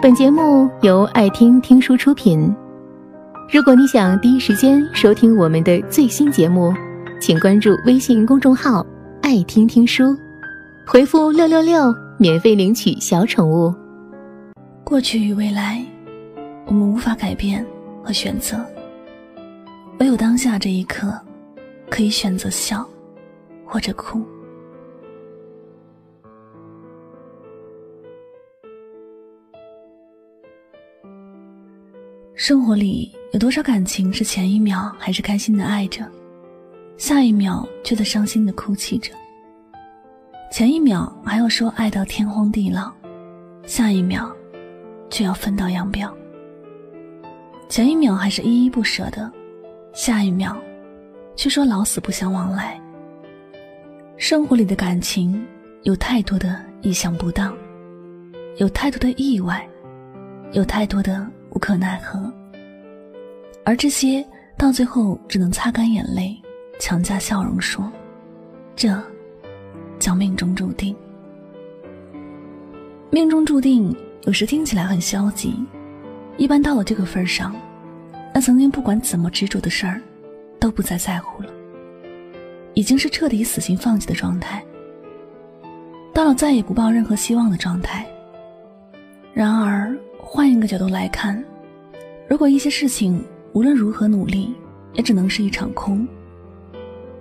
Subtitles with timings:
[0.00, 2.54] 本节目由爱听听书出品。
[3.52, 6.72] 如果你想第一时间收听我们的最新节目，
[7.20, 8.86] 请关注微信公众号
[9.22, 10.16] “爱听听书”，
[10.86, 13.74] 回复“六六六”免费领取小宠物。
[14.84, 15.84] 过去与未来，
[16.66, 17.66] 我们无法改变
[18.04, 18.64] 和选择，
[19.98, 21.12] 唯有当下这一刻，
[21.90, 22.88] 可以选择笑，
[23.66, 24.22] 或者哭。
[32.38, 36.08] 生活里有多少感情是前一秒还是开心的爱着，
[36.96, 39.12] 下一秒却在伤心的哭泣着？
[40.52, 42.92] 前一秒还要说爱到天荒地老，
[43.66, 44.32] 下一秒
[45.10, 46.08] 却要分道扬镳。
[47.68, 49.28] 前一秒还是依依不舍的，
[49.92, 50.56] 下一秒
[51.34, 52.80] 却说老死不相往来。
[54.16, 55.44] 生活里的感情
[55.82, 57.52] 有太多的意想不到，
[58.58, 59.68] 有太多的意外，
[60.52, 62.27] 有太多的无可奈何。
[63.68, 64.24] 而这些
[64.56, 66.34] 到最后只能擦干眼泪，
[66.80, 67.86] 强加笑容说
[68.74, 68.98] ：“这
[69.98, 70.96] 叫命中注定。”
[73.12, 75.54] 命中注定有时听起来很消极，
[76.38, 77.54] 一般到了这个份上，
[78.32, 80.00] 那曾经不管怎么执着的事儿，
[80.58, 81.50] 都不再在乎了，
[82.72, 84.64] 已经是彻底死心放弃的状态，
[86.14, 88.06] 到了再也不抱任何希望的状态。
[89.34, 91.44] 然而换一个角度来看，
[92.26, 93.22] 如果一些事情，
[93.58, 94.54] 无论如何努力，
[94.92, 96.06] 也只能是一场空。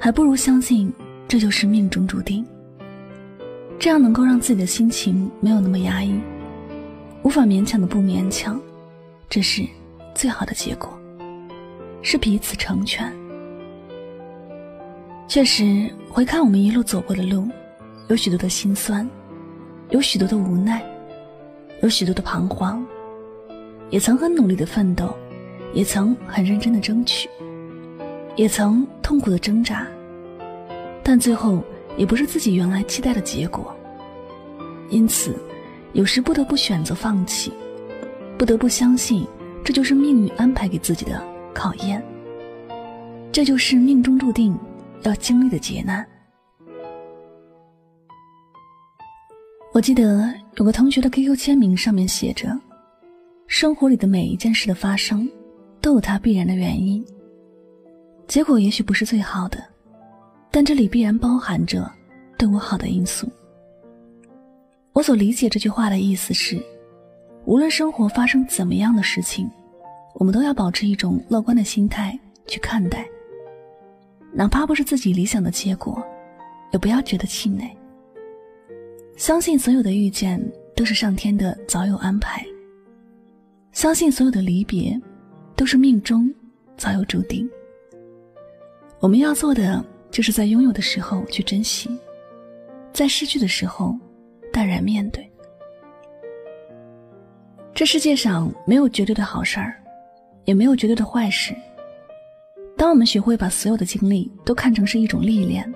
[0.00, 0.92] 还不如相信
[1.28, 2.44] 这就是命中注定。
[3.78, 6.20] 这样能够让自己的心情没有那么压抑，
[7.22, 8.60] 无法勉强的不勉强，
[9.30, 9.64] 这是
[10.12, 10.92] 最好的结果，
[12.02, 13.08] 是彼此成全。
[15.28, 17.48] 确实，回看我们一路走过的路，
[18.08, 19.08] 有许多的心酸，
[19.90, 20.84] 有许多的无奈，
[21.80, 22.84] 有许多的彷徨，
[23.88, 25.16] 也曾很努力的奋斗。
[25.74, 27.28] 也曾很认真的争取，
[28.36, 29.86] 也曾痛苦的挣扎，
[31.02, 31.62] 但最后
[31.96, 33.74] 也不是自己原来期待的结果。
[34.88, 35.36] 因此，
[35.92, 37.52] 有时不得不选择放弃，
[38.38, 39.26] 不得不相信
[39.64, 41.20] 这就是命运安排给自己的
[41.52, 42.02] 考验，
[43.32, 44.56] 这就是命中注定
[45.02, 46.06] 要经历的劫难。
[49.72, 52.48] 我记得有个同学的 QQ 签名上面写着
[53.48, 55.28] ：“生活里的每一件事的发生。”
[55.84, 57.04] 都有它必然的原因，
[58.26, 59.62] 结果也许不是最好的，
[60.50, 61.86] 但这里必然包含着
[62.38, 63.28] 对我好的因素。
[64.94, 66.58] 我所理解这句话的意思是，
[67.44, 69.46] 无论生活发生怎么样的事情，
[70.14, 73.06] 我们都要保持一种乐观的心态去看待，
[74.32, 76.02] 哪怕不是自己理想的结果，
[76.72, 77.70] 也不要觉得气馁。
[79.18, 80.42] 相信所有的遇见
[80.74, 82.42] 都是上天的早有安排，
[83.72, 84.98] 相信所有的离别。
[85.56, 86.32] 都是命中
[86.76, 87.48] 早有注定。
[89.00, 91.90] 我们要做的，就是在拥有的时候去珍惜，
[92.92, 93.96] 在失去的时候
[94.52, 95.30] 淡然面对。
[97.74, 99.74] 这世界上没有绝对的好事儿，
[100.44, 101.54] 也没有绝对的坏事。
[102.76, 105.72] 当我们学会把所有的经历都看成是一种历练，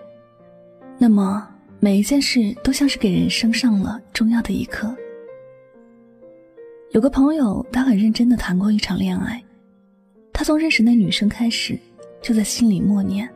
[0.97, 1.49] 那么
[1.81, 4.95] 每一件事都像是给人生上了重要的一课。
[6.93, 9.43] 有个朋友，他很认真的谈过一场恋爱。
[10.39, 11.77] 他从认识那女生开始，
[12.23, 13.29] 就在心里默念：“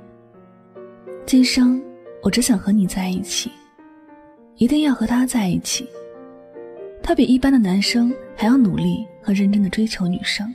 [1.27, 1.83] 今生
[2.23, 3.51] 我只想和你在一起，
[4.55, 5.85] 一定要和他在一起。”
[7.03, 10.55] 他比一般的男生还要努力和认真的追求女生，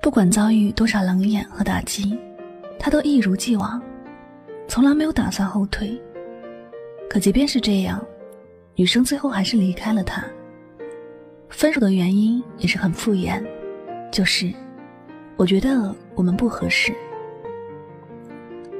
[0.00, 2.18] 不管遭遇多少冷眼和打击，
[2.78, 3.82] 他都一如既往，
[4.66, 5.94] 从来没有打算后退。
[7.10, 8.02] 可即便是这样，
[8.76, 10.24] 女生最后还是离开了他。
[11.50, 13.44] 分手的原因也是很敷衍。
[14.14, 14.48] 就是，
[15.34, 16.94] 我觉得我们不合适。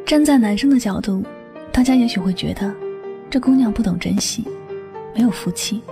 [0.06, 1.25] 站在男生的角度，
[1.72, 2.72] 大家也许会觉得
[3.29, 4.47] 这姑娘不懂珍惜，
[5.12, 5.82] 没有福气。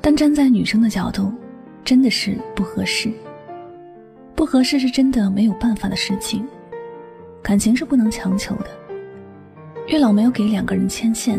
[0.00, 1.30] 但站在女生的角度，
[1.84, 3.12] 真的是不合适。
[4.34, 6.48] 不合适是真的没有办法的事情，
[7.42, 8.70] 感情是不能强求的。
[9.88, 11.38] 月老没有给两个人牵线，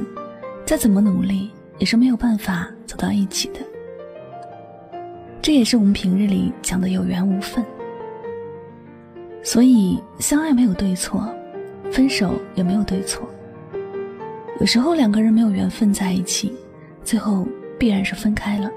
[0.67, 1.49] 再怎么努力
[1.79, 3.59] 也是没有办法走到一起的。
[5.45, 7.63] 这也是我们平日里讲的有缘无分，
[9.43, 11.23] 所以相爱没有对错，
[11.91, 13.29] 分手也没有对错。
[14.59, 16.51] 有时候两个人没有缘分在一起，
[17.03, 17.47] 最后
[17.77, 18.71] 必然是分开了。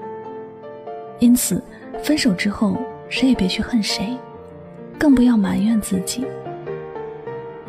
[1.17, 1.59] 因此，
[2.03, 2.77] 分手之后
[3.09, 4.15] 谁也别去恨谁，
[4.95, 6.23] 更不要埋怨自己。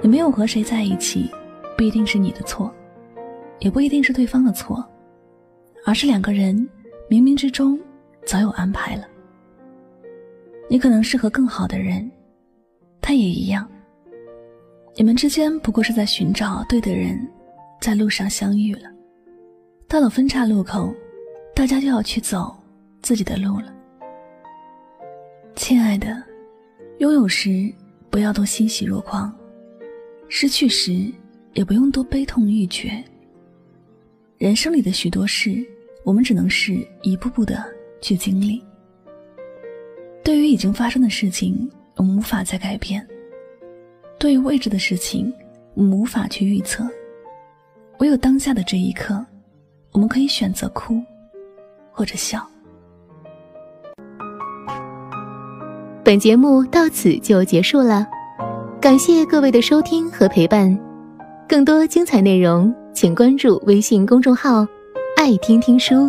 [0.03, 1.31] 你没有和谁在一起，
[1.75, 2.71] 不一定是你的错，
[3.61, 4.87] 也不一定是对方的错，
[5.87, 6.55] 而是两个人
[7.09, 7.81] 冥冥之中
[8.31, 9.09] 早有安排了。
[10.69, 12.09] 你可能适合更好的人，
[13.01, 13.69] 他也一样。
[14.95, 17.29] 你们之间不过是在寻找对的人，
[17.81, 18.89] 在路上相遇了。
[19.89, 20.95] 到了分岔路口，
[21.57, 22.57] 大家就要去走
[23.03, 23.75] 自己的路了。
[25.57, 26.23] 亲爱的，
[26.99, 27.69] 拥有时
[28.11, 29.37] 不要多欣喜若狂，
[30.29, 31.13] 失去时
[31.55, 33.03] 也不用多悲痛欲绝。
[34.39, 35.67] 人生里的许多事，
[36.05, 37.61] 我们只能是一步步的
[38.01, 38.63] 去经历。
[40.23, 43.01] 对于已经发生的事情，我们无法再改变；
[44.19, 45.33] 对于未知的事情，
[45.75, 46.89] 我们无法去预测。
[47.99, 49.25] 唯有当下的这一刻。
[49.93, 51.03] 我们可以选择哭，
[51.91, 52.47] 或者笑。
[56.05, 58.07] 本节目到此就结束了，
[58.81, 60.79] 感谢各位的收听和陪伴。
[61.49, 64.65] 更多精彩内容，请关注微信公众号
[65.19, 66.09] “爱听听书”，